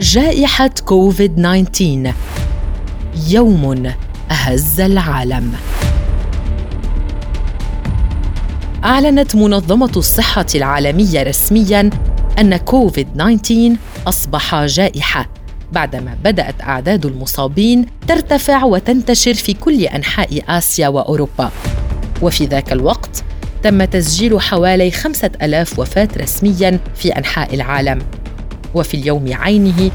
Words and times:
جائحة 0.00 0.70
كوفيد 0.84 1.36
19 1.36 2.14
يوم 3.28 3.92
أهز 4.30 4.80
العالم. 4.80 5.52
أعلنت 8.84 9.36
منظمة 9.36 9.92
الصحة 9.96 10.46
العالمية 10.54 11.22
رسمياً 11.22 11.90
أن 12.38 12.56
كوفيد 12.56 13.08
19 13.14 13.76
أصبح 14.06 14.64
جائحة 14.64 15.28
بعدما 15.72 16.16
بدأت 16.24 16.60
أعداد 16.60 17.06
المصابين 17.06 17.86
ترتفع 18.08 18.64
وتنتشر 18.64 19.34
في 19.34 19.52
كل 19.54 19.84
أنحاء 19.84 20.42
آسيا 20.48 20.88
وأوروبا. 20.88 21.50
وفي 22.22 22.46
ذاك 22.46 22.72
الوقت 22.72 23.24
تم 23.62 23.84
تسجيل 23.84 24.40
حوالي 24.40 24.90
خمسة 24.90 25.30
ألاف 25.42 25.78
وفاة 25.78 26.08
رسمياً 26.16 26.80
في 26.94 27.08
أنحاء 27.18 27.54
العالم. 27.54 27.98
وفي 28.74 28.96
اليوم 28.96 29.32
عينه 29.32 29.90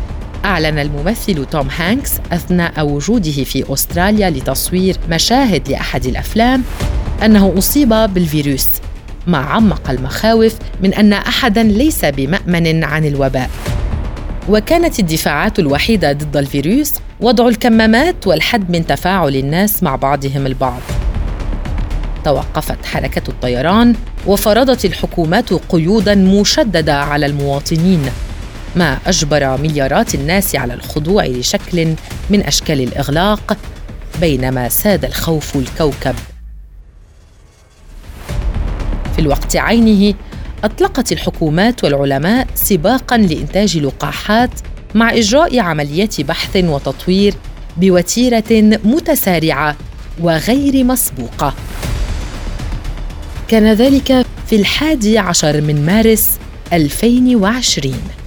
أعلن 0.45 0.79
الممثل 0.79 1.45
توم 1.45 1.67
هانكس 1.77 2.11
أثناء 2.31 2.85
وجوده 2.85 3.43
في 3.43 3.73
أستراليا 3.73 4.29
لتصوير 4.29 4.97
مشاهد 5.09 5.69
لأحد 5.69 6.05
الأفلام 6.05 6.63
أنه 7.25 7.53
أصيب 7.57 7.89
بالفيروس 7.89 8.67
ما 9.27 9.37
عمق 9.37 9.89
المخاوف 9.89 10.55
من 10.83 10.93
أن 10.93 11.13
أحدا 11.13 11.63
ليس 11.63 12.05
بمأمن 12.05 12.83
عن 12.83 13.05
الوباء. 13.05 13.49
وكانت 14.49 14.99
الدفاعات 14.99 15.59
الوحيدة 15.59 16.11
ضد 16.11 16.37
الفيروس 16.37 16.93
وضع 17.21 17.47
الكمامات 17.47 18.27
والحد 18.27 18.69
من 18.69 18.87
تفاعل 18.87 19.35
الناس 19.35 19.83
مع 19.83 19.95
بعضهم 19.95 20.45
البعض. 20.45 20.81
توقفت 22.25 22.85
حركة 22.85 23.21
الطيران 23.29 23.95
وفرضت 24.27 24.85
الحكومات 24.85 25.53
قيودا 25.53 26.15
مشددة 26.15 27.01
على 27.01 27.25
المواطنين. 27.25 28.01
ما 28.75 28.99
أجبر 29.07 29.57
مليارات 29.57 30.15
الناس 30.15 30.55
على 30.55 30.73
الخضوع 30.73 31.25
لشكل 31.25 31.95
من 32.29 32.43
أشكال 32.43 32.81
الإغلاق 32.81 33.57
بينما 34.21 34.69
ساد 34.69 35.05
الخوف 35.05 35.55
الكوكب. 35.55 36.15
في 39.15 39.19
الوقت 39.19 39.55
عينه 39.55 40.13
أطلقت 40.63 41.11
الحكومات 41.11 41.83
والعلماء 41.83 42.47
سباقا 42.55 43.17
لإنتاج 43.17 43.77
لقاحات 43.77 44.49
مع 44.95 45.13
إجراء 45.13 45.59
عمليات 45.59 46.21
بحث 46.21 46.55
وتطوير 46.55 47.33
بوتيرة 47.77 48.79
متسارعة 48.83 49.75
وغير 50.19 50.83
مسبوقة. 50.83 51.53
كان 53.47 53.73
ذلك 53.73 54.25
في 54.47 54.55
الحادي 54.55 55.17
عشر 55.17 55.61
من 55.61 55.85
مارس 55.85 56.29
2020 56.73 58.22